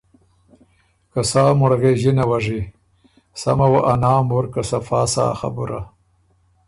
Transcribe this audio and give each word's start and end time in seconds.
که 1.11 1.21
سا 1.31 1.43
مُړغېݫِنه 1.59 2.23
وه 2.29 2.39
ژی، 2.45 2.61
سمه 3.41 3.67
وه 3.71 3.81
ا 3.91 3.93
نام 4.03 4.25
وُر 4.33 4.45
که 4.53 4.61
صفا 4.69 5.01
سۀ 5.13 5.23
ا 5.31 5.33
خبُره۔ 5.39 5.81